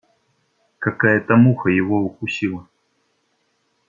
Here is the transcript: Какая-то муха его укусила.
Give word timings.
Какая-то 0.79 1.35
муха 1.35 1.69
его 1.69 1.99
укусила. 2.01 2.67